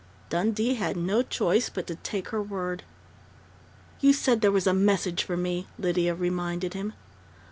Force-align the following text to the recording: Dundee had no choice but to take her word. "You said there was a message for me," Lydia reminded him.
Dundee 0.31 0.73
had 0.73 0.97
no 0.97 1.21
choice 1.21 1.69
but 1.69 1.85
to 1.85 1.93
take 1.93 2.29
her 2.29 2.41
word. 2.41 2.81
"You 3.99 4.13
said 4.13 4.41
there 4.41 4.51
was 4.51 4.65
a 4.65 4.73
message 4.73 5.21
for 5.23 5.37
me," 5.37 5.67
Lydia 5.77 6.15
reminded 6.15 6.73
him. 6.73 6.93